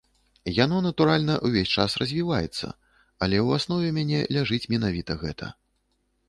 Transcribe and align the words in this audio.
Яно, 0.53 0.77
натуральна, 0.85 1.33
увесь 1.49 1.73
час 1.83 1.97
развіваецца, 2.03 2.71
але 3.27 3.37
ў 3.45 3.61
аснове 3.61 3.93
мяне 3.99 4.19
ляжыць 4.39 4.61
менавіта 4.75 5.19
гэта. 5.27 5.53